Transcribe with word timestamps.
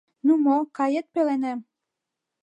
Ну 0.25 0.33
мо, 0.43 0.57
кает 0.77 1.05
пеленем? 1.13 1.59